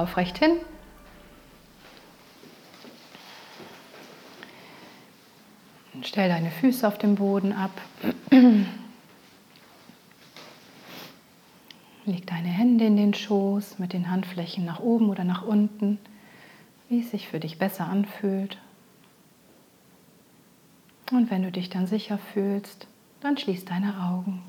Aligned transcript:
Aufrecht 0.00 0.38
hin. 0.38 0.56
Stell 6.02 6.28
deine 6.28 6.50
Füße 6.50 6.86
auf 6.88 6.98
dem 6.98 7.14
Boden 7.16 7.52
ab. 7.52 7.70
Leg 12.06 12.26
deine 12.26 12.48
Hände 12.48 12.86
in 12.86 12.96
den 12.96 13.14
Schoß 13.14 13.78
mit 13.78 13.92
den 13.92 14.10
Handflächen 14.10 14.64
nach 14.64 14.80
oben 14.80 15.10
oder 15.10 15.24
nach 15.24 15.42
unten, 15.42 15.98
wie 16.88 17.00
es 17.00 17.10
sich 17.10 17.28
für 17.28 17.38
dich 17.38 17.58
besser 17.58 17.86
anfühlt. 17.86 18.58
Und 21.12 21.30
wenn 21.30 21.42
du 21.42 21.52
dich 21.52 21.68
dann 21.68 21.86
sicher 21.86 22.18
fühlst, 22.18 22.86
dann 23.20 23.36
schließ 23.36 23.64
deine 23.66 24.02
Augen. 24.02 24.42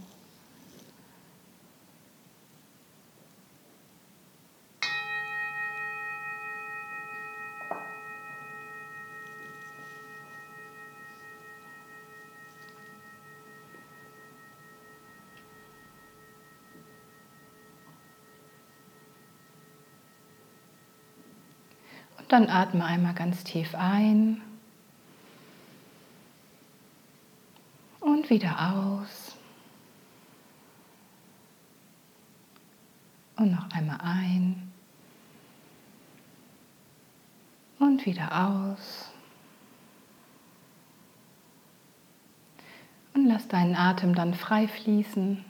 Dann 22.31 22.49
atme 22.49 22.85
einmal 22.85 23.13
ganz 23.13 23.43
tief 23.43 23.75
ein 23.75 24.41
und 27.99 28.29
wieder 28.29 28.71
aus. 28.71 29.35
Und 33.35 33.51
noch 33.51 33.69
einmal 33.71 33.97
ein 34.01 34.71
und 37.79 38.05
wieder 38.05 38.47
aus. 38.47 39.11
Und 43.13 43.25
lass 43.25 43.49
deinen 43.49 43.75
Atem 43.75 44.16
dann 44.16 44.35
frei 44.35 44.69
fließen, 44.69 45.43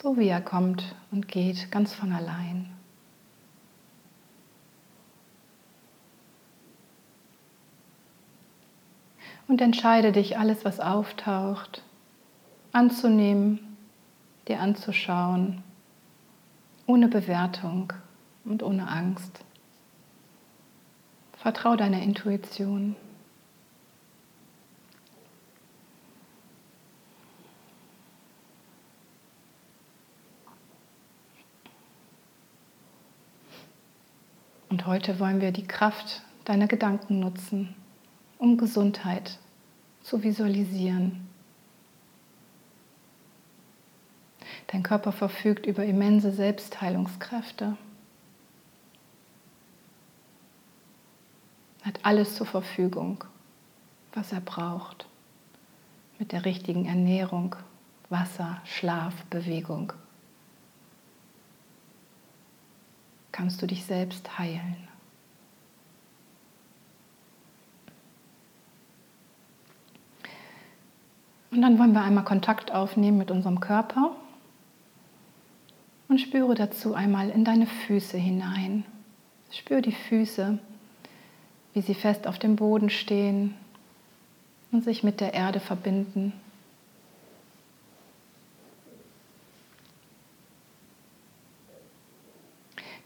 so 0.00 0.16
wie 0.16 0.28
er 0.28 0.40
kommt 0.40 0.94
und 1.10 1.26
geht, 1.26 1.72
ganz 1.72 1.92
von 1.92 2.12
allein. 2.12 2.79
Und 9.50 9.60
entscheide 9.60 10.12
dich, 10.12 10.38
alles, 10.38 10.64
was 10.64 10.78
auftaucht, 10.78 11.82
anzunehmen, 12.70 13.76
dir 14.46 14.60
anzuschauen, 14.60 15.64
ohne 16.86 17.08
Bewertung 17.08 17.92
und 18.44 18.62
ohne 18.62 18.86
Angst. 18.86 19.40
Vertrau 21.36 21.74
deiner 21.74 22.00
Intuition. 22.00 22.94
Und 34.68 34.86
heute 34.86 35.18
wollen 35.18 35.40
wir 35.40 35.50
die 35.50 35.66
Kraft 35.66 36.22
deiner 36.44 36.68
Gedanken 36.68 37.18
nutzen 37.18 37.74
um 38.40 38.56
Gesundheit 38.56 39.38
zu 40.02 40.22
visualisieren. 40.22 41.28
Dein 44.68 44.82
Körper 44.82 45.12
verfügt 45.12 45.66
über 45.66 45.84
immense 45.84 46.32
Selbstheilungskräfte, 46.32 47.76
hat 51.82 52.00
alles 52.02 52.34
zur 52.34 52.46
Verfügung, 52.46 53.24
was 54.14 54.32
er 54.32 54.40
braucht, 54.40 55.06
mit 56.18 56.32
der 56.32 56.44
richtigen 56.44 56.86
Ernährung, 56.86 57.56
Wasser, 58.08 58.60
Schlaf, 58.64 59.14
Bewegung. 59.26 59.92
Kannst 63.32 63.60
du 63.60 63.66
dich 63.66 63.84
selbst 63.84 64.38
heilen. 64.38 64.89
Und 71.50 71.62
dann 71.62 71.78
wollen 71.78 71.92
wir 71.92 72.02
einmal 72.02 72.24
Kontakt 72.24 72.72
aufnehmen 72.72 73.18
mit 73.18 73.30
unserem 73.30 73.60
Körper 73.60 74.14
und 76.08 76.20
spüre 76.20 76.54
dazu 76.54 76.94
einmal 76.94 77.30
in 77.30 77.44
deine 77.44 77.66
Füße 77.66 78.16
hinein. 78.16 78.84
Spüre 79.50 79.82
die 79.82 79.92
Füße, 79.92 80.58
wie 81.74 81.80
sie 81.80 81.94
fest 81.94 82.28
auf 82.28 82.38
dem 82.38 82.54
Boden 82.54 82.88
stehen 82.88 83.54
und 84.70 84.84
sich 84.84 85.02
mit 85.02 85.20
der 85.20 85.34
Erde 85.34 85.58
verbinden. 85.58 86.32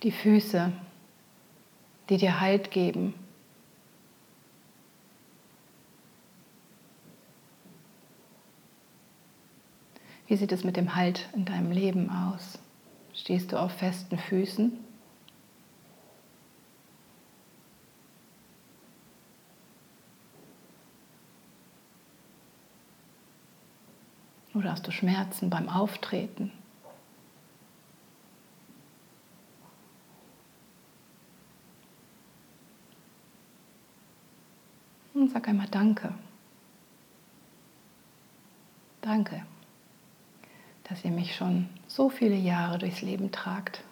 Die 0.02 0.12
Füße, 0.12 0.70
die 2.10 2.18
dir 2.18 2.40
Halt 2.40 2.70
geben 2.70 3.14
Wie 10.26 10.36
sieht 10.36 10.52
es 10.52 10.64
mit 10.64 10.76
dem 10.76 10.94
Halt 10.94 11.28
in 11.34 11.44
deinem 11.44 11.70
Leben 11.70 12.08
aus? 12.08 12.58
Stehst 13.12 13.52
du 13.52 13.58
auf 13.60 13.72
festen 13.72 14.18
Füßen? 14.18 14.72
Oder 24.54 24.72
hast 24.72 24.86
du 24.86 24.92
Schmerzen 24.92 25.50
beim 25.50 25.68
Auftreten? 25.68 26.52
Und 35.12 35.30
sag 35.30 35.48
einmal 35.48 35.68
Danke. 35.68 36.14
Danke 39.02 39.44
dass 40.84 41.04
ihr 41.04 41.10
mich 41.10 41.34
schon 41.34 41.68
so 41.86 42.08
viele 42.08 42.36
Jahre 42.36 42.78
durchs 42.78 43.02
Leben 43.02 43.32
tragt. 43.32 43.82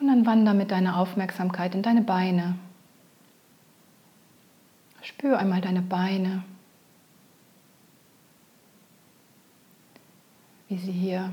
Und 0.00 0.08
dann 0.08 0.26
wander 0.26 0.52
mit 0.52 0.72
deiner 0.72 0.98
Aufmerksamkeit 0.98 1.76
in 1.76 1.82
deine 1.82 2.02
Beine. 2.02 2.56
Spür 5.00 5.38
einmal 5.38 5.60
deine 5.60 5.82
Beine, 5.82 6.42
wie 10.68 10.78
sie 10.78 10.92
hier 10.92 11.32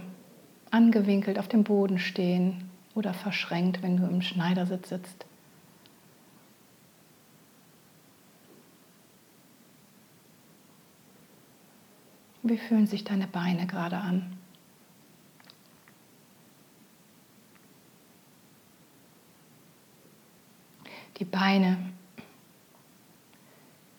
angewinkelt 0.69 1.39
auf 1.39 1.47
dem 1.47 1.63
Boden 1.63 1.97
stehen 1.97 2.69
oder 2.93 3.13
verschränkt, 3.13 3.81
wenn 3.81 3.97
du 3.97 4.05
im 4.05 4.21
Schneidersitz 4.21 4.89
sitzt. 4.89 5.25
Wie 12.41 12.57
fühlen 12.57 12.87
sich 12.87 13.03
deine 13.03 13.27
Beine 13.27 13.67
gerade 13.67 13.97
an? 13.97 14.37
Die 21.17 21.25
Beine, 21.25 21.77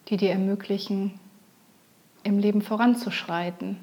die 0.09 0.17
dir 0.17 0.31
ermöglichen, 0.31 1.21
im 2.23 2.39
Leben 2.39 2.63
voranzuschreiten, 2.63 3.79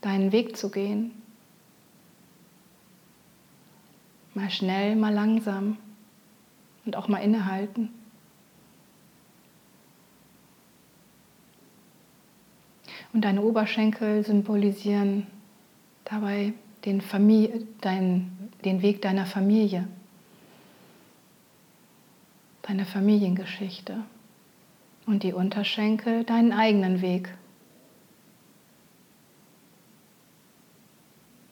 deinen 0.00 0.32
Weg 0.32 0.56
zu 0.56 0.70
gehen. 0.70 1.12
Mal 4.32 4.50
schnell, 4.50 4.96
mal 4.96 5.12
langsam 5.12 5.76
und 6.86 6.96
auch 6.96 7.08
mal 7.08 7.18
innehalten. 7.18 7.97
Und 13.18 13.22
deine 13.22 13.42
Oberschenkel 13.42 14.24
symbolisieren 14.24 15.26
dabei 16.04 16.52
den, 16.84 17.00
Familie, 17.00 17.66
dein, 17.80 18.30
den 18.64 18.80
Weg 18.80 19.02
deiner 19.02 19.26
Familie, 19.26 19.88
deine 22.62 22.84
Familiengeschichte. 22.84 24.04
Und 25.04 25.24
die 25.24 25.32
Unterschenkel 25.32 26.22
deinen 26.22 26.52
eigenen 26.52 27.02
Weg. 27.02 27.34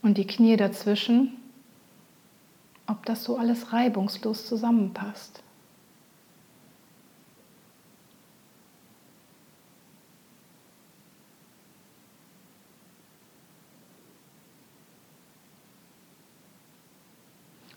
Und 0.03 0.19
die 0.19 0.27
Knie 0.29 0.57
dazwischen, 0.57 1.37
ob 2.87 3.05
das 3.07 3.25
so 3.25 3.39
alles 3.39 3.73
reibungslos 3.73 4.47
zusammenpasst. 4.47 5.43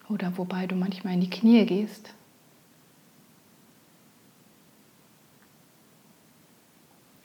Oder 0.09 0.37
wobei 0.37 0.65
du 0.65 0.75
manchmal 0.75 1.13
in 1.13 1.21
die 1.21 1.29
Knie 1.29 1.65
gehst. 1.65 2.13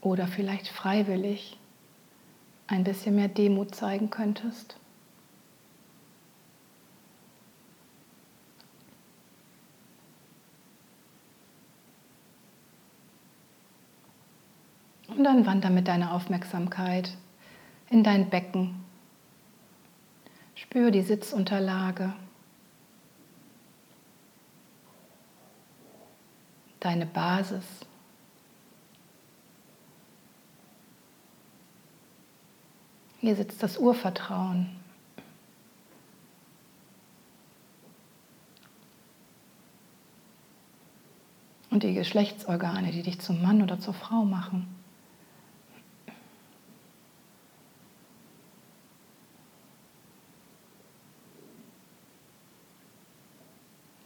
Oder 0.02 0.26
vielleicht 0.26 0.68
freiwillig 0.68 1.58
ein 2.66 2.84
bisschen 2.84 3.16
mehr 3.16 3.28
Demut 3.28 3.74
zeigen 3.74 4.10
könntest. 4.10 4.76
Und 15.08 15.24
dann 15.24 15.46
wander 15.46 15.70
mit 15.70 15.88
deiner 15.88 16.12
Aufmerksamkeit 16.12 17.16
in 17.88 18.02
dein 18.02 18.28
Becken. 18.28 18.84
Spür 20.54 20.90
die 20.90 21.02
Sitzunterlage. 21.02 22.12
Deine 26.84 27.06
Basis. 27.06 27.64
Hier 33.20 33.34
sitzt 33.36 33.62
das 33.62 33.78
Urvertrauen. 33.78 34.68
Und 41.70 41.84
die 41.84 41.94
Geschlechtsorgane, 41.94 42.90
die 42.90 43.00
dich 43.00 43.18
zum 43.18 43.40
Mann 43.40 43.62
oder 43.62 43.80
zur 43.80 43.94
Frau 43.94 44.26
machen. 44.26 44.68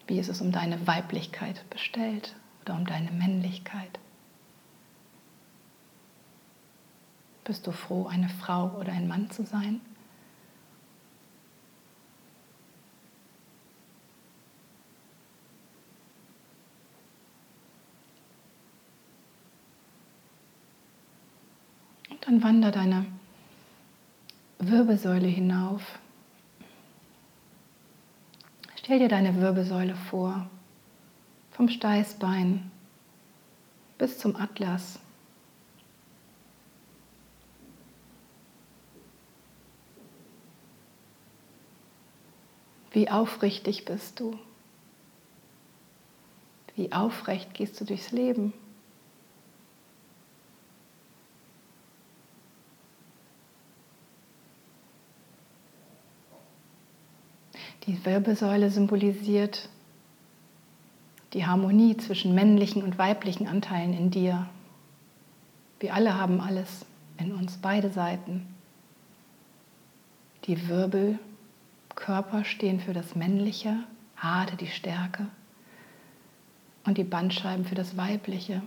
Wie 0.06 0.20
ist 0.20 0.28
es 0.28 0.40
um 0.40 0.52
deine 0.52 0.86
Weiblichkeit 0.86 1.68
bestellt 1.70 2.36
oder 2.62 2.74
um 2.74 2.84
deine 2.84 3.10
Männlichkeit? 3.10 3.98
Bist 7.44 7.66
du 7.66 7.72
froh, 7.72 8.06
eine 8.06 8.28
Frau 8.28 8.72
oder 8.78 8.92
ein 8.92 9.08
Mann 9.08 9.30
zu 9.30 9.44
sein? 9.44 9.80
Und 22.10 22.26
dann 22.26 22.42
wander 22.42 22.70
deine 22.70 23.06
Wirbelsäule 24.58 25.28
hinauf. 25.28 25.98
Stell 28.76 28.98
dir 28.98 29.08
deine 29.08 29.40
Wirbelsäule 29.40 29.94
vor, 29.94 30.50
vom 31.58 31.68
Steißbein 31.68 32.70
bis 33.98 34.16
zum 34.16 34.36
Atlas. 34.36 35.00
Wie 42.92 43.10
aufrichtig 43.10 43.84
bist 43.84 44.20
du? 44.20 44.38
Wie 46.76 46.92
aufrecht 46.92 47.52
gehst 47.54 47.80
du 47.80 47.84
durchs 47.84 48.12
Leben? 48.12 48.52
Die 57.88 58.04
Wirbelsäule 58.04 58.70
symbolisiert 58.70 59.68
die 61.32 61.46
Harmonie 61.46 61.96
zwischen 61.96 62.34
männlichen 62.34 62.82
und 62.82 62.98
weiblichen 62.98 63.46
Anteilen 63.46 63.92
in 63.92 64.10
dir. 64.10 64.48
Wir 65.80 65.94
alle 65.94 66.18
haben 66.18 66.40
alles 66.40 66.86
in 67.18 67.34
uns, 67.34 67.58
beide 67.58 67.90
Seiten. 67.90 68.46
Die 70.44 70.68
Wirbel 70.68 71.18
Körper 71.98 72.44
stehen 72.44 72.80
für 72.80 72.92
das 72.92 73.16
Männliche, 73.16 73.76
Haare 74.16 74.56
die 74.56 74.68
Stärke 74.68 75.26
und 76.84 76.96
die 76.96 77.04
Bandscheiben 77.04 77.64
für 77.64 77.74
das 77.74 77.96
Weibliche, 77.96 78.62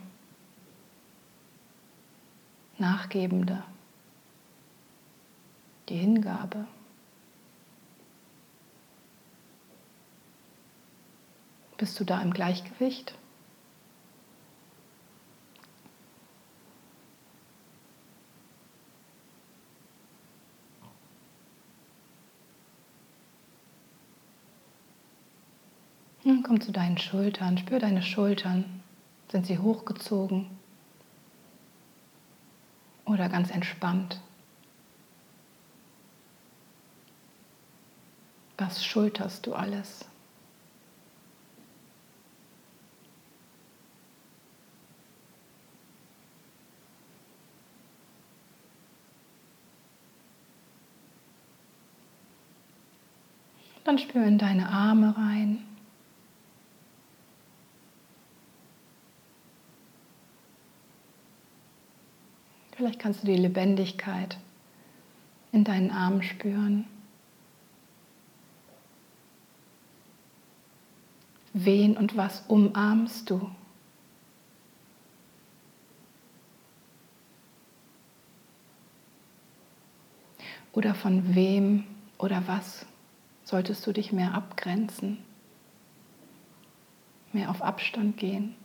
Nachgebende, 2.78 3.64
die 5.88 5.96
Hingabe. 5.96 6.66
Bist 11.82 12.00
du 12.00 12.04
da 12.04 12.22
im 12.22 12.32
Gleichgewicht? 12.32 13.16
Nun 26.24 26.44
komm 26.44 26.62
zu 26.62 26.72
deinen 26.72 27.00
Schultern, 27.00 27.58
spür 27.58 27.80
deine 27.80 28.04
Schultern. 28.04 28.84
Sind 29.32 29.48
sie 29.48 29.58
hochgezogen 29.58 30.52
oder 33.06 33.28
ganz 33.28 33.50
entspannt? 33.50 34.22
Was 38.60 38.86
schulterst 38.86 39.48
du 39.48 39.56
alles? 39.56 40.11
Dann 53.84 53.98
spür 53.98 54.26
in 54.26 54.38
deine 54.38 54.70
Arme 54.70 55.16
rein. 55.18 55.66
Vielleicht 62.76 63.00
kannst 63.00 63.24
du 63.24 63.28
die 63.28 63.36
Lebendigkeit 63.36 64.38
in 65.52 65.64
deinen 65.64 65.92
Armen 65.92 66.24
spüren. 66.24 66.86
Wen 71.54 71.98
und 71.98 72.16
was 72.16 72.44
umarmst 72.48 73.30
du? 73.30 73.52
Oder 80.72 80.96
von 80.96 81.36
wem 81.36 81.84
oder 82.18 82.42
was 82.48 82.86
solltest 83.52 83.86
du 83.86 83.92
dich 83.92 84.12
mehr 84.12 84.34
abgrenzen, 84.34 85.18
mehr 87.34 87.50
auf 87.50 87.62
Abstand 87.62 88.18
gehen? 88.18 88.56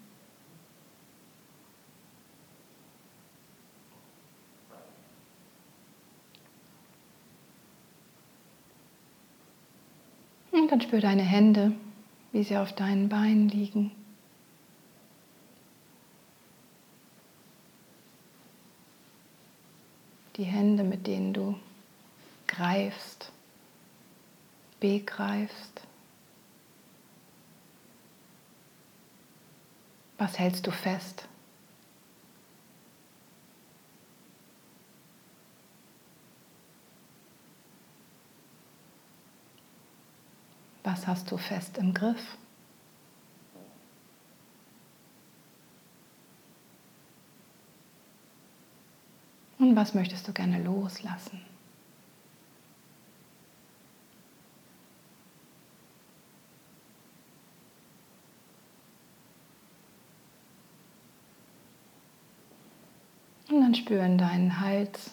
Und 10.53 10.73
dann 10.73 10.81
spür 10.81 11.01
deine 11.01 11.23
Hände, 11.23 11.73
wie 12.33 12.43
sie 12.43 12.57
auf 12.57 12.73
deinen 12.73 13.09
Beinen 13.09 13.49
liegen. 13.49 13.93
die 20.37 20.45
Hände, 20.45 20.85
mit 20.85 21.07
denen 21.07 21.33
du 21.33 21.59
greifst, 22.47 23.33
begreifst. 24.87 25.81
Was 30.17 30.39
hältst 30.39 30.67
du 30.67 30.71
fest? 30.71 31.27
Was 40.85 41.07
hast 41.07 41.31
du 41.33 41.37
fest 41.37 41.79
im 41.79 41.93
Griff? 41.93 42.39
Und 49.59 49.75
was 49.75 49.95
möchtest 49.95 50.29
du 50.29 50.33
gerne 50.33 50.63
loslassen? 50.63 51.56
Und 63.49 63.61
dann 63.61 63.75
spüren 63.75 64.19
deinen 64.19 64.61
Hals, 64.61 65.13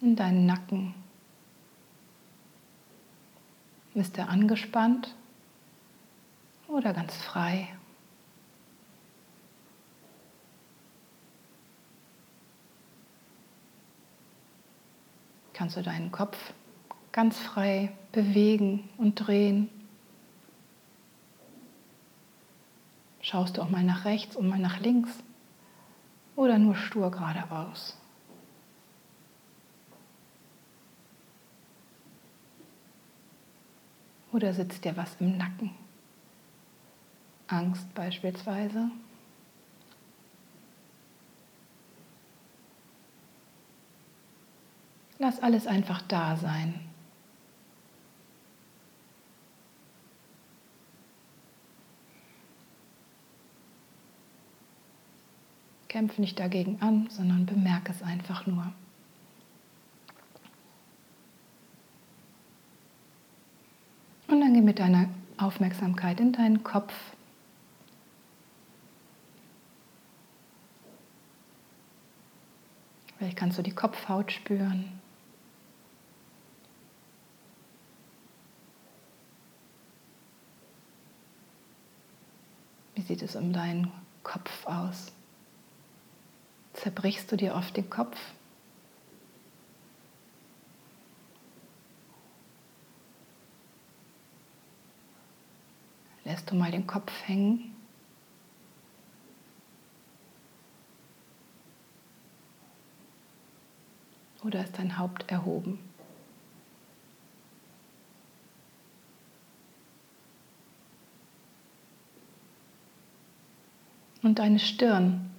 in 0.00 0.16
deinen 0.16 0.46
Nacken. 0.46 0.94
Ist 3.94 4.18
er 4.18 4.28
angespannt 4.28 5.14
oder 6.68 6.92
ganz 6.92 7.14
frei? 7.16 7.68
Kannst 15.52 15.76
du 15.76 15.82
deinen 15.82 16.10
Kopf 16.10 16.36
ganz 17.12 17.38
frei 17.38 17.92
bewegen 18.10 18.88
und 18.96 19.14
drehen? 19.14 19.81
Schaust 23.22 23.56
du 23.56 23.62
auch 23.62 23.70
mal 23.70 23.84
nach 23.84 24.04
rechts 24.04 24.36
und 24.36 24.48
mal 24.48 24.58
nach 24.58 24.80
links 24.80 25.10
oder 26.34 26.58
nur 26.58 26.74
stur 26.74 27.10
geradeaus? 27.10 27.96
Oder 34.32 34.52
sitzt 34.52 34.84
dir 34.84 34.96
was 34.96 35.14
im 35.20 35.36
Nacken? 35.36 35.70
Angst 37.46 37.94
beispielsweise. 37.94 38.90
Lass 45.18 45.40
alles 45.40 45.66
einfach 45.66 46.02
da 46.02 46.36
sein. 46.36 46.91
Kämpf 55.92 56.16
nicht 56.16 56.40
dagegen 56.40 56.80
an, 56.80 57.10
sondern 57.10 57.44
bemerke 57.44 57.92
es 57.92 58.02
einfach 58.02 58.46
nur. 58.46 58.72
Und 64.26 64.40
dann 64.40 64.54
geh 64.54 64.62
mit 64.62 64.78
deiner 64.78 65.10
Aufmerksamkeit 65.36 66.18
in 66.18 66.32
deinen 66.32 66.64
Kopf. 66.64 66.94
Vielleicht 73.18 73.36
kannst 73.36 73.58
du 73.58 73.62
die 73.62 73.74
Kopfhaut 73.74 74.32
spüren. 74.32 74.98
Wie 82.94 83.02
sieht 83.02 83.20
es 83.20 83.36
um 83.36 83.52
deinen 83.52 83.92
Kopf 84.22 84.66
aus? 84.66 85.12
Zerbrichst 86.82 87.30
du 87.30 87.36
dir 87.36 87.54
oft 87.54 87.76
den 87.76 87.88
Kopf? 87.88 88.18
Lässt 96.24 96.50
du 96.50 96.56
mal 96.56 96.72
den 96.72 96.88
Kopf 96.88 97.12
hängen? 97.22 97.72
Oder 104.42 104.64
ist 104.64 104.76
dein 104.76 104.98
Haupt 104.98 105.30
erhoben? 105.30 105.78
Und 114.24 114.40
deine 114.40 114.58
Stirn, 114.58 115.31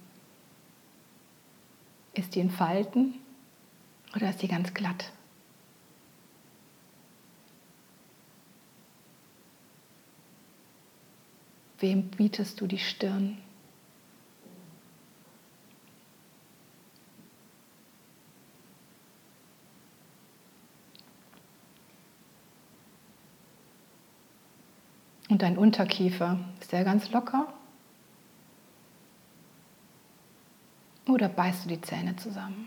ist 2.14 2.34
die 2.34 2.40
in 2.40 2.50
Falten 2.50 3.14
oder 4.14 4.30
ist 4.30 4.42
die 4.42 4.48
ganz 4.48 4.72
glatt? 4.72 5.12
Wem 11.80 12.08
bietest 12.08 12.60
du 12.60 12.66
die 12.66 12.78
Stirn? 12.78 13.38
Und 25.28 25.42
dein 25.42 25.58
Unterkiefer, 25.58 26.38
ist 26.60 26.70
der 26.70 26.84
ganz 26.84 27.10
locker? 27.10 27.52
Oder 31.14 31.28
beißt 31.28 31.64
du 31.64 31.68
die 31.68 31.80
Zähne 31.80 32.16
zusammen? 32.16 32.66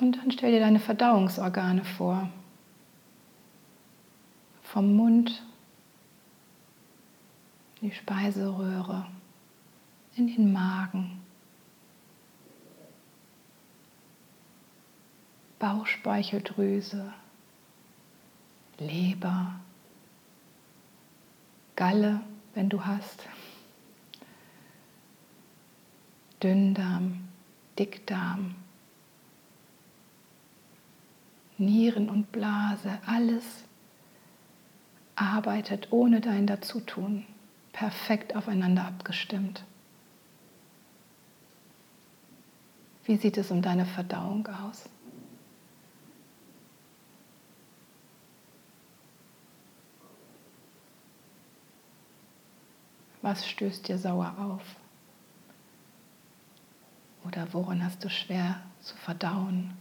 Und 0.00 0.16
dann 0.16 0.32
stell 0.32 0.50
dir 0.50 0.58
deine 0.58 0.80
Verdauungsorgane 0.80 1.84
vor. 1.84 2.28
Vom 4.64 4.96
Mund, 4.96 5.44
die 7.80 7.92
Speiseröhre, 7.92 9.06
in 10.16 10.28
den 10.28 10.52
Magen, 10.52 11.20
Bauchspeicheldrüse, 15.58 17.12
Leber, 18.78 19.60
Galle, 21.76 22.20
wenn 22.54 22.68
du 22.68 22.84
hast, 22.84 23.28
Dünndarm, 26.42 27.28
Dickdarm, 27.78 28.54
Nieren 31.58 32.08
und 32.10 32.32
Blase, 32.32 32.98
alles 33.06 33.44
arbeitet 35.14 35.88
ohne 35.90 36.20
dein 36.20 36.46
Dazutun, 36.46 37.24
perfekt 37.76 38.34
aufeinander 38.34 38.86
abgestimmt. 38.86 39.62
Wie 43.04 43.16
sieht 43.18 43.36
es 43.36 43.50
um 43.50 43.60
deine 43.60 43.84
Verdauung 43.84 44.48
aus? 44.48 44.88
Was 53.20 53.46
stößt 53.46 53.86
dir 53.86 53.98
sauer 53.98 54.34
auf? 54.38 54.62
Oder 57.26 57.46
woran 57.52 57.84
hast 57.84 58.02
du 58.02 58.08
schwer 58.08 58.62
zu 58.80 58.96
verdauen? 58.96 59.76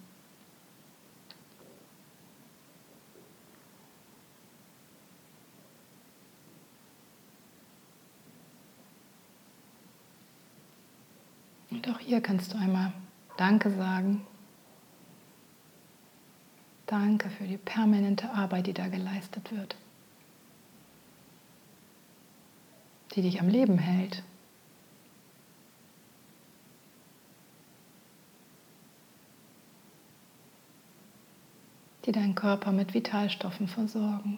Und 11.76 11.90
auch 11.90 12.00
hier 12.00 12.22
kannst 12.22 12.54
du 12.54 12.58
einmal 12.58 12.94
Danke 13.38 13.70
sagen. 13.70 14.26
Danke 16.86 17.30
für 17.30 17.44
die 17.44 17.58
permanente 17.58 18.32
Arbeit, 18.32 18.68
die 18.68 18.74
da 18.74 18.88
geleistet 18.88 19.52
wird. 19.52 19.76
die 23.16 23.22
dich 23.22 23.40
am 23.40 23.48
Leben 23.48 23.78
hält. 23.78 24.24
die 32.06 32.12
deinen 32.12 32.36
Körper 32.36 32.72
mit 32.72 32.94
Vitalstoffen 32.94 33.68
versorgen, 33.68 34.38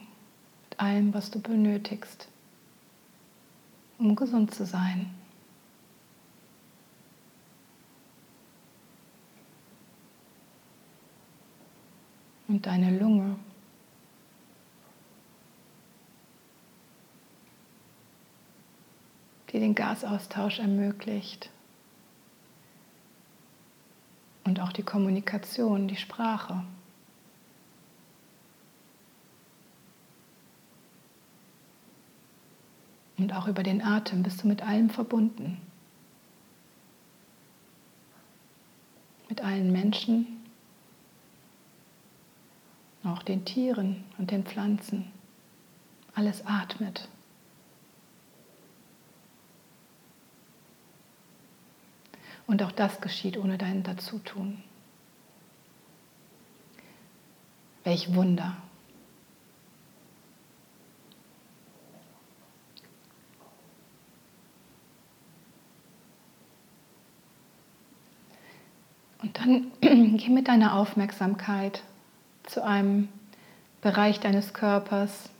mit 0.70 0.80
allem, 0.80 1.12
was 1.12 1.30
du 1.30 1.38
benötigst, 1.38 2.26
um 3.98 4.16
gesund 4.16 4.54
zu 4.54 4.64
sein. 4.64 5.17
Und 12.48 12.66
deine 12.66 12.98
Lunge 12.98 13.36
die 19.52 19.60
den 19.60 19.74
Gasaustausch 19.74 20.58
ermöglicht. 20.58 21.50
Und 24.44 24.60
auch 24.60 24.72
die 24.72 24.82
Kommunikation, 24.82 25.88
die 25.88 25.96
Sprache. 25.96 26.62
Und 33.16 33.34
auch 33.34 33.48
über 33.48 33.62
den 33.62 33.82
Atem 33.82 34.22
bist 34.22 34.42
du 34.42 34.48
mit 34.48 34.62
allem 34.62 34.90
verbunden. 34.90 35.60
Mit 39.28 39.42
allen 39.42 39.72
Menschen, 39.72 40.37
auch 43.08 43.22
den 43.22 43.44
Tieren 43.44 44.04
und 44.18 44.30
den 44.30 44.44
Pflanzen. 44.44 45.10
Alles 46.14 46.44
atmet. 46.46 47.08
Und 52.46 52.62
auch 52.62 52.72
das 52.72 53.00
geschieht 53.00 53.36
ohne 53.36 53.58
dein 53.58 53.82
Dazutun. 53.82 54.62
Welch 57.84 58.14
Wunder. 58.14 58.56
Und 69.20 69.38
dann 69.38 69.70
geh 70.16 70.30
mit 70.30 70.48
deiner 70.48 70.74
Aufmerksamkeit 70.74 71.82
zu 72.48 72.64
einem 72.64 73.08
Bereich 73.80 74.20
deines 74.20 74.54
Körpers, 74.54 75.30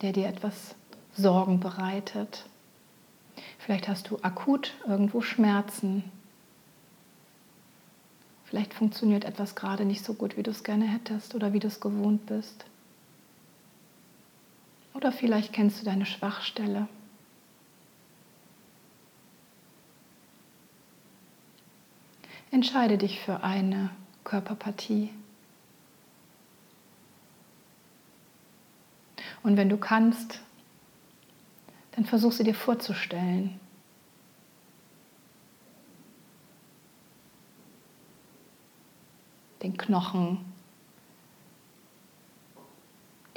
der 0.00 0.12
dir 0.12 0.26
etwas 0.26 0.74
Sorgen 1.14 1.60
bereitet. 1.60 2.44
Vielleicht 3.58 3.88
hast 3.88 4.10
du 4.10 4.18
akut 4.22 4.72
irgendwo 4.86 5.20
Schmerzen 5.20 6.04
Vielleicht 8.54 8.74
funktioniert 8.74 9.24
etwas 9.24 9.56
gerade 9.56 9.84
nicht 9.84 10.04
so 10.04 10.14
gut, 10.14 10.36
wie 10.36 10.44
du 10.44 10.52
es 10.52 10.62
gerne 10.62 10.84
hättest 10.84 11.34
oder 11.34 11.52
wie 11.52 11.58
du 11.58 11.66
es 11.66 11.80
gewohnt 11.80 12.26
bist. 12.26 12.64
Oder 14.94 15.10
vielleicht 15.10 15.52
kennst 15.52 15.80
du 15.80 15.84
deine 15.84 16.06
Schwachstelle. 16.06 16.86
Entscheide 22.52 22.96
dich 22.96 23.18
für 23.18 23.42
eine 23.42 23.90
Körperpartie. 24.22 25.10
Und 29.44 29.56
wenn 29.56 29.68
du 29.68 29.76
kannst, 29.76 30.40
dann 31.92 32.04
versuch 32.04 32.32
sie 32.32 32.42
dir 32.42 32.54
vorzustellen. 32.54 33.60
den 39.64 39.78
Knochen, 39.78 40.44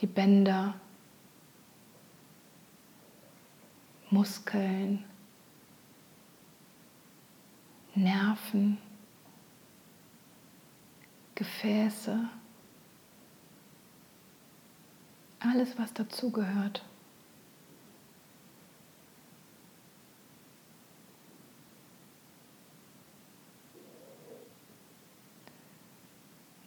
die 0.02 0.08
Bänder, 0.08 0.76
Muskeln, 4.10 5.06
Nerven, 7.96 8.78
Gefäße, 11.34 12.30
alles, 15.39 15.78
was 15.78 15.93
dazugehört. 15.93 16.84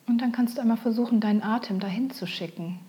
Und 0.07 0.19
dann 0.19 0.33
kannst 0.33 0.57
du 0.57 0.61
einmal 0.61 0.77
versuchen, 0.77 1.21
deinen 1.21 1.43
Atem 1.43 1.79
dahin 1.79 2.11
zu 2.11 2.27
schicken. 2.27 2.81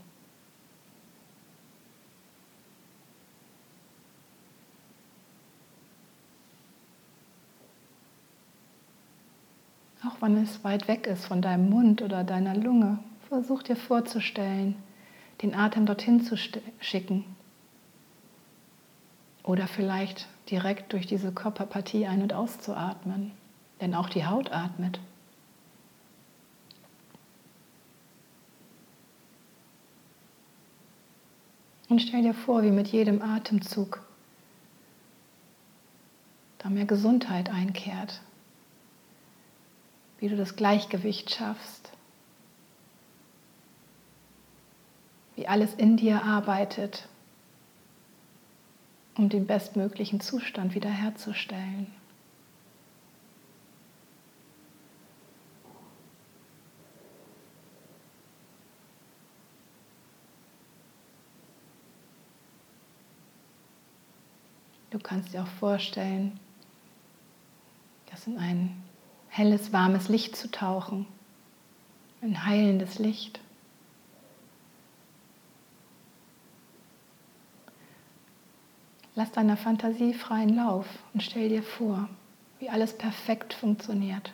Auch 10.04 10.20
wenn 10.20 10.36
es 10.42 10.64
weit 10.64 10.88
weg 10.88 11.06
ist 11.06 11.26
von 11.26 11.44
deinem 11.44 11.70
Mund 11.70 12.02
oder 12.02 12.24
deiner 12.24 12.56
Lunge, 12.56 12.98
versuch 13.30 13.62
dir 13.62 13.76
vorzustellen, 13.76 14.76
den 15.42 15.56
Atem 15.56 15.86
dorthin 15.86 16.22
zu 16.22 16.38
schicken. 16.38 17.26
Oder 19.44 19.68
vielleicht 19.68 20.28
direkt 20.50 20.94
durch 20.94 21.08
diese 21.08 21.32
Körperpartie 21.32 22.06
ein- 22.06 22.22
und 22.22 22.34
auszuatmen, 22.34 23.32
denn 23.80 23.96
auch 23.96 24.10
die 24.10 24.26
Haut 24.26 24.52
atmet. 24.52 25.00
Und 31.90 32.02
stell 32.02 32.22
dir 32.22 32.34
vor, 32.34 32.64
wie 32.64 32.72
mit 32.72 32.88
jedem 32.88 33.22
Atemzug 33.22 34.02
da 36.60 36.70
mehr 36.70 36.86
Gesundheit 36.86 37.50
einkehrt, 37.50 38.22
wie 40.20 40.30
du 40.30 40.38
das 40.38 40.56
Gleichgewicht 40.56 41.32
schaffst, 41.32 41.91
wie 45.42 45.48
alles 45.48 45.74
in 45.74 45.98
dir 45.98 46.24
arbeitet, 46.24 47.08
um 49.18 49.28
den 49.28 49.48
bestmöglichen 49.48 50.22
Zustand 50.22 50.76
wiederherzustellen. 50.76 51.88
Du 64.92 65.00
kannst 65.00 65.34
dir 65.34 65.42
auch 65.42 65.48
vorstellen, 65.48 66.40
das 68.12 68.28
in 68.28 68.38
ein 68.38 68.84
helles, 69.28 69.74
warmes 69.74 70.08
Licht 70.08 70.36
zu 70.36 70.52
tauchen, 70.52 71.08
ein 72.22 72.46
heilendes 72.46 73.00
Licht. 73.00 73.40
Lass 79.16 79.32
deiner 79.32 79.58
Fantasie 79.58 80.14
freien 80.14 80.56
Lauf 80.56 80.86
und 81.14 81.22
stell 81.22 81.50
dir 81.50 81.64
vor, 81.64 82.08
wie 82.60 82.70
alles 82.70 82.98
perfekt 82.98 83.54
funktioniert. 83.54 84.34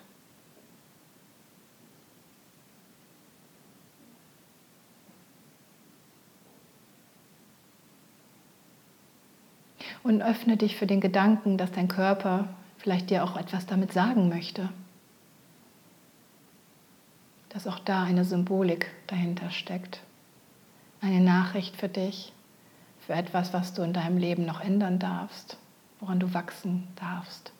und 10.07 10.21
öffne 10.21 10.55
dich 10.55 10.77
für 10.77 10.87
den 10.87 11.01
Gedanken, 11.01 11.57
dass 11.57 11.71
dein 11.71 11.89
Körper 11.89 12.47
vielleicht 12.77 13.09
dir 13.09 13.25
auch 13.25 13.35
etwas 13.35 13.65
damit 13.65 13.91
sagen 13.91 14.29
möchte. 14.29 14.69
Dass 17.49 17.67
auch 17.67 17.79
da 17.79 18.03
eine 18.03 18.23
Symbolik 18.23 18.89
dahinter 19.07 19.51
steckt. 19.51 20.01
Eine 21.01 21.19
Nachricht 21.19 21.75
für 21.75 21.89
dich, 21.89 22.31
für 23.07 23.13
etwas, 23.13 23.53
was 23.53 23.73
du 23.73 23.83
in 23.83 23.93
deinem 23.93 24.17
Leben 24.17 24.45
noch 24.45 24.59
ändern 24.59 24.99
darfst, 24.99 25.57
woran 26.01 26.19
du 26.19 26.33
wachsen 26.33 26.89
darfst. 26.97 27.53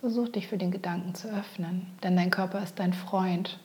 Versuch 0.00 0.30
dich 0.30 0.46
für 0.46 0.56
den 0.56 0.70
Gedanken 0.70 1.14
zu 1.14 1.28
öffnen, 1.28 1.88
denn 2.02 2.16
dein 2.16 2.30
Körper 2.30 2.62
ist 2.62 2.78
dein 2.78 2.94
Freund 2.94 3.58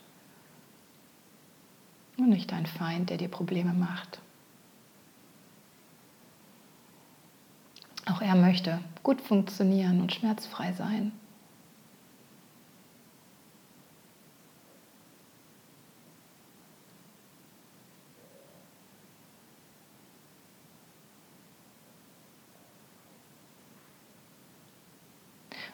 und 2.17 2.27
nicht 2.27 2.51
dein 2.51 2.65
Feind, 2.65 3.09
der 3.09 3.15
dir 3.15 3.29
Probleme 3.29 3.71
macht. 3.71 4.19
auch 8.21 8.25
er 8.25 8.35
möchte 8.35 8.79
gut 9.03 9.21
funktionieren 9.21 10.01
und 10.01 10.13
schmerzfrei 10.13 10.73
sein. 10.73 11.11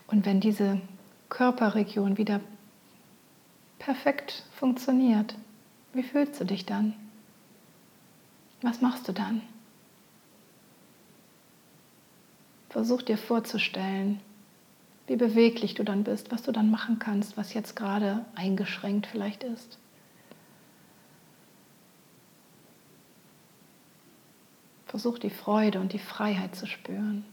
Und 0.08 0.26
wenn 0.26 0.40
diese 0.40 0.80
Körperregion 1.28 2.18
wieder 2.18 2.40
perfekt 3.78 4.46
funktioniert, 4.58 5.36
wie 5.94 6.04
fühlst 6.04 6.40
du 6.40 6.46
dich 6.46 6.66
dann? 6.66 6.94
Was 8.62 8.82
machst 8.82 9.08
du 9.08 9.12
dann? 9.12 9.42
Versuch 12.78 13.02
dir 13.02 13.18
vorzustellen, 13.18 14.20
wie 15.08 15.16
beweglich 15.16 15.74
du 15.74 15.84
dann 15.84 16.04
bist, 16.04 16.32
was 16.32 16.44
du 16.44 16.52
dann 16.52 16.70
machen 16.70 17.00
kannst, 17.00 17.36
was 17.36 17.56
jetzt 17.56 17.76
gerade 17.76 18.24
eingeschränkt 18.36 19.08
vielleicht 19.08 19.44
ist. 19.44 19.80
Versuch 24.86 25.18
die 25.18 25.32
Freude 25.32 25.80
und 25.80 25.92
die 25.92 25.98
Freiheit 25.98 26.56
zu 26.56 26.68
spüren, 26.68 27.26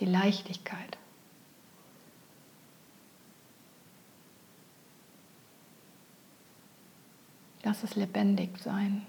die 0.00 0.06
Leichtigkeit. 0.06 0.96
Lass 7.64 7.82
es 7.82 7.96
lebendig 7.96 8.56
sein. 8.56 9.04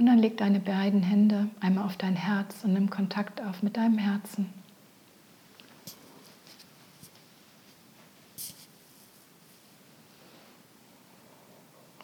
Und 0.00 0.06
dann 0.06 0.18
leg 0.18 0.38
deine 0.38 0.60
beiden 0.60 1.02
Hände 1.02 1.50
einmal 1.60 1.84
auf 1.84 1.98
dein 1.98 2.16
Herz 2.16 2.64
und 2.64 2.72
nimm 2.72 2.88
Kontakt 2.88 3.38
auf 3.42 3.62
mit 3.62 3.76
deinem 3.76 3.98
Herzen. 3.98 4.50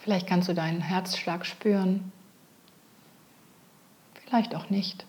Vielleicht 0.01 0.27
kannst 0.27 0.47
du 0.47 0.53
deinen 0.53 0.83
Herzschlag 0.83 1.47
spüren, 1.47 2.13
vielleicht 4.27 4.55
auch 4.55 4.69
nicht. 4.69 5.07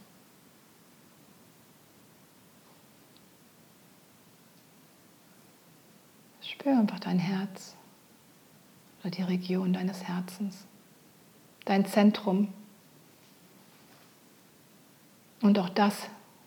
Spür 6.42 6.80
einfach 6.80 7.02
dein 7.02 7.20
Herz 7.20 7.76
oder 9.02 9.12
die 9.12 9.24
Region 9.24 9.74
deines 9.74 10.06
Herzens, 10.06 10.66
dein 11.66 11.86
Zentrum. 11.86 12.54
Und 15.42 15.60
auch 15.60 15.70
das 15.70 15.94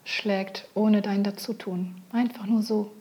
schlägt 0.05 0.67
ohne 0.75 1.03
dein 1.03 1.25
Dazutun, 1.25 2.03
einfach 2.13 2.47
nur 2.47 2.63
so. 2.63 2.93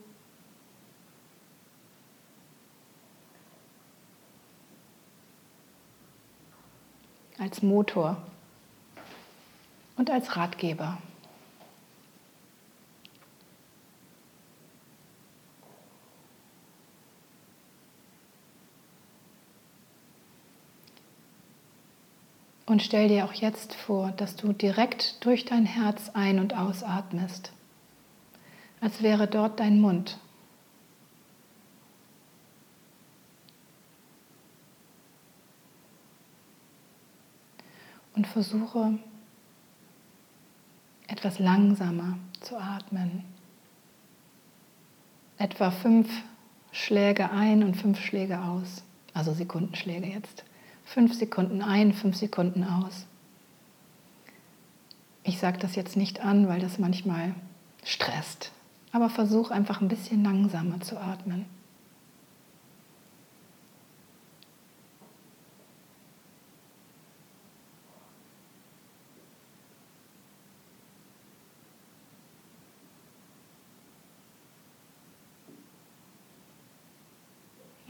als 7.38 7.62
Motor 7.62 8.18
und 9.96 10.10
als 10.10 10.36
Ratgeber. 10.36 10.98
Und 22.70 22.84
stell 22.84 23.08
dir 23.08 23.24
auch 23.24 23.32
jetzt 23.32 23.74
vor, 23.74 24.12
dass 24.12 24.36
du 24.36 24.52
direkt 24.52 25.24
durch 25.24 25.44
dein 25.44 25.66
Herz 25.66 26.08
ein- 26.14 26.38
und 26.38 26.56
ausatmest, 26.56 27.50
als 28.80 29.02
wäre 29.02 29.26
dort 29.26 29.58
dein 29.58 29.80
Mund 29.80 30.20
und 38.14 38.28
versuche 38.28 39.00
etwas 41.08 41.40
langsamer 41.40 42.18
zu 42.40 42.56
atmen. 42.56 43.24
Etwa 45.38 45.72
fünf 45.72 46.08
Schläge 46.70 47.32
ein 47.32 47.64
und 47.64 47.74
fünf 47.74 48.00
Schläge 48.00 48.40
aus. 48.40 48.84
Also 49.12 49.32
Sekundenschläge 49.32 50.06
jetzt. 50.06 50.44
Fünf 50.92 51.14
Sekunden 51.14 51.62
ein, 51.62 51.92
fünf 51.92 52.16
Sekunden 52.16 52.64
aus. 52.64 53.06
Ich 55.22 55.38
sage 55.38 55.56
das 55.58 55.76
jetzt 55.76 55.96
nicht 55.96 56.18
an, 56.18 56.48
weil 56.48 56.58
das 56.58 56.80
manchmal 56.80 57.36
stresst. 57.84 58.50
Aber 58.90 59.08
versuch 59.08 59.52
einfach 59.52 59.80
ein 59.80 59.86
bisschen 59.86 60.24
langsamer 60.24 60.80
zu 60.80 61.00
atmen. 61.00 61.46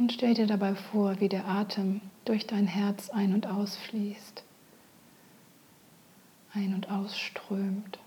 Und 0.00 0.14
stell 0.14 0.32
dir 0.32 0.46
dabei 0.46 0.74
vor, 0.74 1.20
wie 1.20 1.28
der 1.28 1.46
Atem 1.46 2.00
durch 2.24 2.46
dein 2.46 2.66
Herz 2.66 3.10
ein- 3.10 3.34
und 3.34 3.46
ausfließt, 3.46 4.42
ein- 6.54 6.72
und 6.72 6.90
ausströmt. 6.90 7.98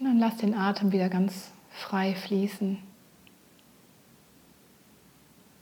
Dann 0.00 0.18
lass 0.18 0.38
den 0.38 0.56
Atem 0.56 0.90
wieder 0.90 1.08
ganz 1.08 1.52
frei 1.82 2.14
fließen. 2.14 2.78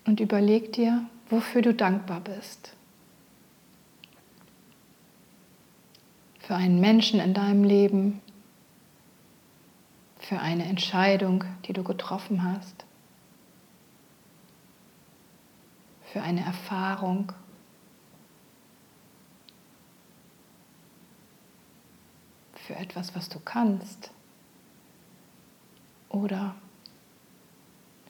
Und 0.07 0.21
überleg 0.21 0.73
dir, 0.73 1.07
wofür 1.29 1.63
du 1.63 1.75
dankbar 1.75 2.21
bist. 2.21 2.75
Für 6.41 6.55
einen 6.55 6.81
Menschen 6.81 7.21
in 7.21 7.33
deinem 7.33 7.65
Leben, 7.65 8.21
für 10.19 10.39
eine 10.41 10.65
Entscheidung, 10.65 11.45
die 11.67 11.73
du 11.73 11.83
getroffen 11.83 12.45
hast, 12.45 12.85
für 16.13 16.23
eine 16.23 16.45
Erfahrung. 16.45 17.33
Für 22.67 22.75
etwas, 22.77 23.15
was 23.15 23.29
du 23.29 23.39
kannst 23.41 24.13
oder 26.11 26.55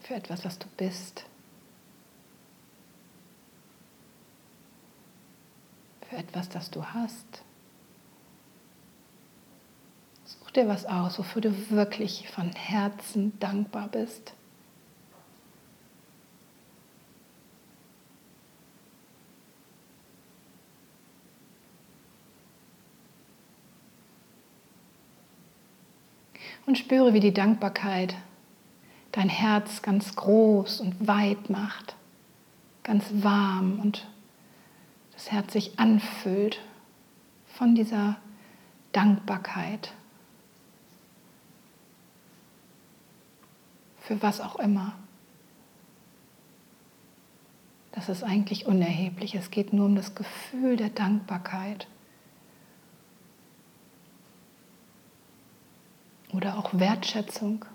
für 0.03 0.15
etwas, 0.15 0.45
was 0.45 0.59
du 0.59 0.67
bist. 0.77 1.25
Für 6.09 6.17
etwas, 6.17 6.49
das 6.49 6.71
du 6.71 6.85
hast. 6.85 7.43
Such 10.25 10.51
dir 10.51 10.67
was 10.67 10.87
aus, 10.87 11.19
wofür 11.19 11.43
du 11.43 11.71
wirklich 11.71 12.29
von 12.29 12.51
Herzen 12.53 13.39
dankbar 13.39 13.89
bist. 13.89 14.35
Und 26.67 26.79
spüre, 26.79 27.15
wie 27.15 27.21
die 27.21 27.35
Dankbarkeit 27.35 28.15
dein 29.13 29.29
Herz 29.29 29.83
ganz 29.83 30.15
groß 30.15 30.81
und 30.81 31.07
weit 31.07 31.51
macht, 31.51 31.97
ganz 32.83 33.05
warm 33.13 33.81
und 33.81 34.07
das 35.13 35.33
Herz 35.33 35.53
sich 35.53 35.79
anfüllt 35.79 36.61
von 37.47 37.75
dieser 37.75 38.17
Dankbarkeit. 38.93 39.93
Für 44.01 44.23
was 44.23 44.41
auch 44.41 44.57
immer. 44.57 44.95
Das 47.93 48.09
ist 48.09 48.23
eigentlich 48.23 48.67
unerheblich. 48.67 49.35
Es 49.35 49.51
geht 49.51 49.73
nur 49.73 49.87
um 49.87 49.95
das 49.95 50.15
Gefühl 50.15 50.77
der 50.77 50.91
Dankbarkeit. 50.91 51.87
Oder 56.41 56.57
auch 56.57 56.71
Wertschätzung. 56.73 57.67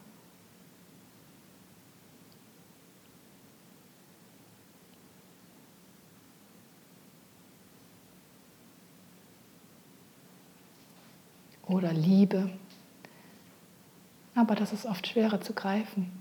oder 11.67 11.91
Liebe. 11.91 12.51
Aber 14.35 14.55
das 14.55 14.71
ist 14.71 14.85
oft 14.85 15.07
schwerer 15.07 15.41
zu 15.41 15.53
greifen. 15.53 16.11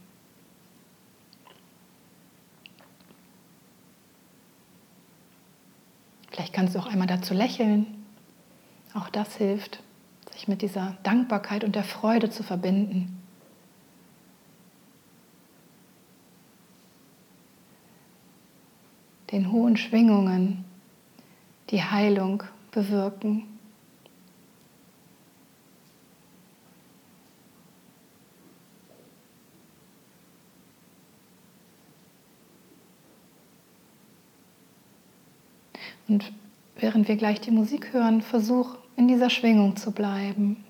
Vielleicht 6.31 6.55
kannst 6.55 6.75
du 6.75 6.79
auch 6.79 6.87
einmal 6.87 7.07
dazu 7.07 7.35
lächeln. 7.35 8.07
Auch 8.95 9.11
das 9.11 9.37
hilft, 9.37 9.83
sich 10.35 10.49
mit 10.49 10.63
dieser 10.63 10.97
Dankbarkeit 11.03 11.65
und 11.65 11.75
der 11.75 11.85
Freude 11.85 12.29
zu 12.29 12.43
verbinden. 12.43 13.21
Den 19.31 19.51
hohen 19.51 19.77
Schwingungen, 19.77 20.65
die 21.71 21.83
Heilung 21.83 22.43
bewirken. 22.71 23.47
Und 36.07 36.33
während 36.77 37.09
wir 37.09 37.17
gleich 37.17 37.41
die 37.41 37.51
Musik 37.51 37.93
hören, 37.93 38.21
versuch 38.21 38.77
in 38.97 39.09
dieser 39.09 39.31
Schwingung 39.31 39.77
zu 39.77 39.91
bleiben. 39.91 40.65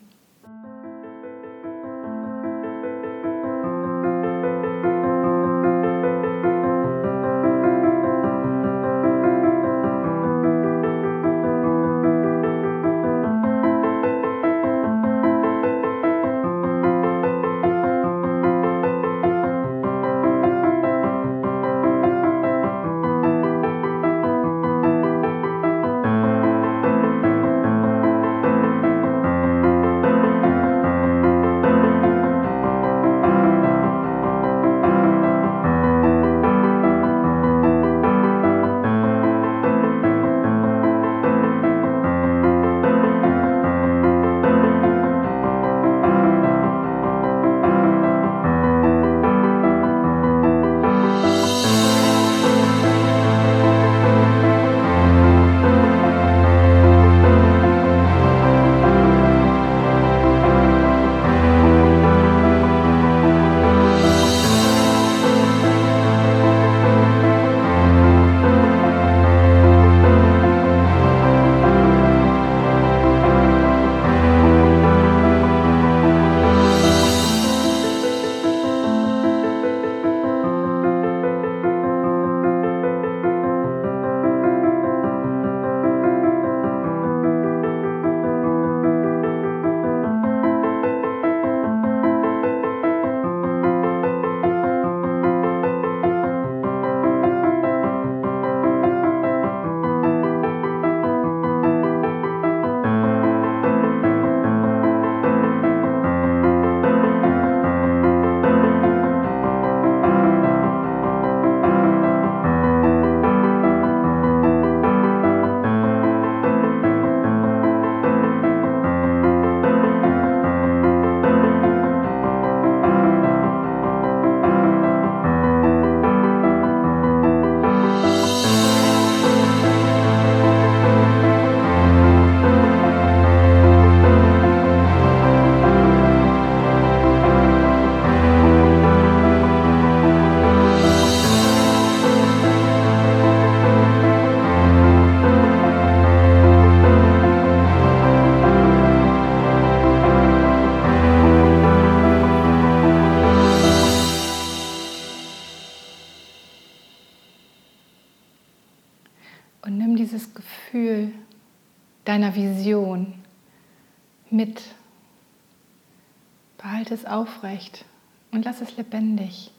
Aufrecht 167.45 167.85
und 168.33 168.45
lass 168.45 168.61
es 168.61 168.77
lebendig 168.77 169.53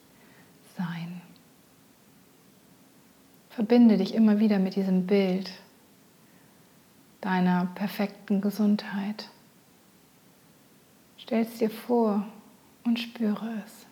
sein. 0.77 1.21
Verbinde 3.49 3.97
dich 3.97 4.13
immer 4.13 4.39
wieder 4.39 4.59
mit 4.59 4.75
diesem 4.75 5.07
Bild 5.07 5.49
deiner 7.21 7.67
perfekten 7.75 8.41
Gesundheit. 8.41 9.29
Stell 11.17 11.43
es 11.43 11.57
dir 11.57 11.69
vor 11.69 12.25
und 12.83 12.99
spüre 12.99 13.63
es. 13.65 13.85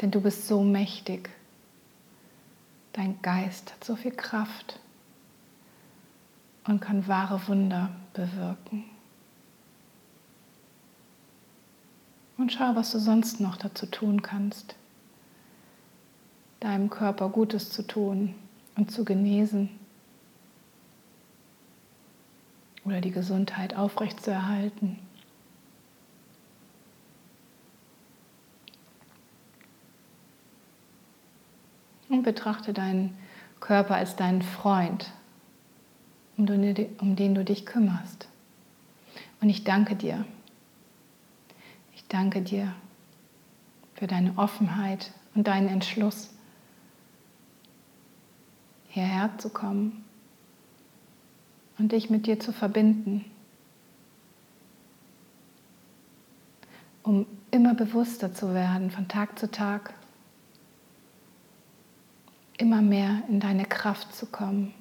Denn 0.00 0.10
du 0.10 0.20
bist 0.20 0.46
so 0.46 0.62
mächtig. 0.62 1.30
Dein 2.92 3.20
Geist 3.22 3.72
hat 3.72 3.84
so 3.84 3.96
viel 3.96 4.12
Kraft 4.12 4.78
und 6.66 6.80
kann 6.80 7.06
wahre 7.08 7.40
Wunder 7.48 7.90
bewirken. 8.12 8.89
Und 12.40 12.54
schau, 12.54 12.74
was 12.74 12.90
du 12.90 12.98
sonst 12.98 13.38
noch 13.38 13.58
dazu 13.58 13.84
tun 13.84 14.22
kannst, 14.22 14.74
deinem 16.60 16.88
Körper 16.88 17.28
Gutes 17.28 17.70
zu 17.70 17.82
tun 17.82 18.34
und 18.76 18.90
zu 18.90 19.04
genesen 19.04 19.68
oder 22.86 23.02
die 23.02 23.10
Gesundheit 23.10 23.76
aufrechtzuerhalten. 23.76 24.98
Und 32.08 32.22
betrachte 32.22 32.72
deinen 32.72 33.18
Körper 33.60 33.96
als 33.96 34.16
deinen 34.16 34.40
Freund, 34.40 35.12
um 36.38 36.46
den 36.46 37.34
du 37.34 37.44
dich 37.44 37.66
kümmerst. 37.66 38.28
Und 39.42 39.50
ich 39.50 39.62
danke 39.62 39.94
dir. 39.94 40.24
Danke 42.10 42.42
dir 42.42 42.74
für 43.94 44.06
deine 44.06 44.36
Offenheit 44.36 45.12
und 45.34 45.46
deinen 45.46 45.68
Entschluss, 45.68 46.30
hierher 48.88 49.30
zu 49.38 49.48
kommen 49.48 50.04
und 51.78 51.92
dich 51.92 52.10
mit 52.10 52.26
dir 52.26 52.38
zu 52.38 52.52
verbinden, 52.52 53.24
um 57.02 57.24
immer 57.50 57.72
bewusster 57.72 58.34
zu 58.34 58.52
werden 58.52 58.90
von 58.90 59.08
Tag 59.08 59.38
zu 59.38 59.50
Tag, 59.50 59.94
immer 62.58 62.82
mehr 62.82 63.22
in 63.30 63.40
deine 63.40 63.64
Kraft 63.64 64.14
zu 64.14 64.26
kommen 64.26 64.74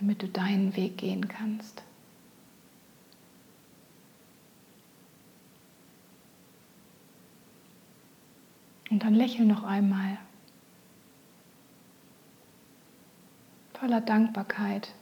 damit 0.00 0.22
du 0.22 0.28
deinen 0.28 0.74
Weg 0.76 0.96
gehen 0.96 1.28
kannst. 1.28 1.82
Und 8.90 9.04
dann 9.04 9.14
lächel 9.14 9.46
noch 9.46 9.62
einmal. 9.62 10.18
Voller 13.74 14.00
Dankbarkeit 14.00 14.92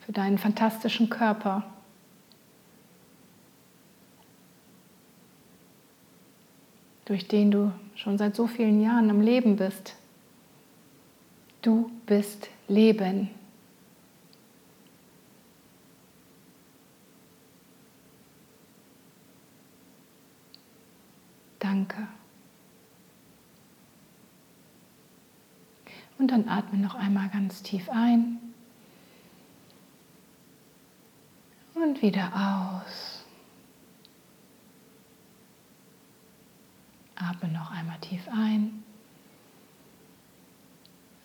für 0.00 0.12
deinen 0.12 0.38
fantastischen 0.38 1.10
Körper. 1.10 1.64
durch 7.04 7.28
den 7.28 7.50
du 7.50 7.72
schon 7.94 8.16
seit 8.16 8.34
so 8.34 8.46
vielen 8.46 8.80
Jahren 8.80 9.10
am 9.10 9.20
Leben 9.20 9.56
bist. 9.56 9.96
Du 11.60 11.90
bist 12.06 12.48
Leben. 12.68 13.28
Danke. 21.58 22.08
Und 26.22 26.28
dann 26.30 26.48
atme 26.48 26.78
noch 26.78 26.94
einmal 26.94 27.28
ganz 27.30 27.64
tief 27.64 27.90
ein 27.90 28.38
und 31.74 32.00
wieder 32.00 32.30
aus. 32.32 33.24
Atme 37.16 37.48
noch 37.48 37.72
einmal 37.72 37.98
tief 37.98 38.28
ein 38.28 38.84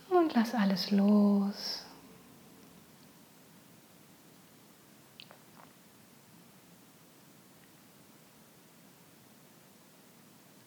und 0.10 0.34
lass 0.34 0.56
alles 0.56 0.90
los. 0.90 1.86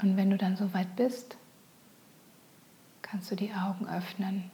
Und 0.01 0.16
wenn 0.16 0.31
du 0.31 0.38
dann 0.38 0.57
soweit 0.57 0.95
bist, 0.95 1.37
kannst 3.11 3.31
du 3.31 3.35
die 3.35 3.53
Augen 3.53 3.88
öffnen 3.88 4.51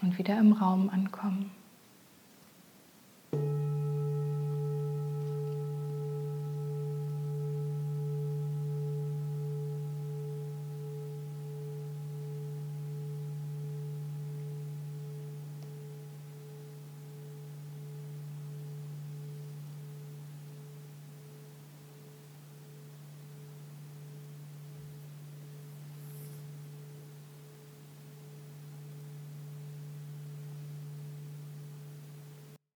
und 0.00 0.18
wieder 0.18 0.36
im 0.38 0.52
Raum 0.52 0.90
ankommen. 0.90 1.52